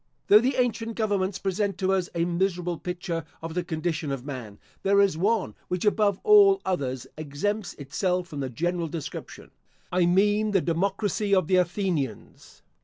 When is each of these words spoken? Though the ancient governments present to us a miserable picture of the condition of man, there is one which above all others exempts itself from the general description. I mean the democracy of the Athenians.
Though 0.29 0.39
the 0.39 0.55
ancient 0.55 0.95
governments 0.95 1.37
present 1.37 1.77
to 1.77 1.93
us 1.93 2.09
a 2.15 2.25
miserable 2.25 2.79
picture 2.79 3.23
of 3.39 3.53
the 3.53 3.63
condition 3.63 4.11
of 4.11 4.25
man, 4.25 4.57
there 4.81 4.99
is 4.99 5.15
one 5.15 5.53
which 5.67 5.85
above 5.85 6.19
all 6.23 6.59
others 6.65 7.05
exempts 7.19 7.75
itself 7.75 8.27
from 8.29 8.39
the 8.39 8.49
general 8.49 8.87
description. 8.87 9.51
I 9.91 10.07
mean 10.07 10.53
the 10.53 10.59
democracy 10.61 11.35
of 11.35 11.45
the 11.45 11.57
Athenians. 11.57 12.63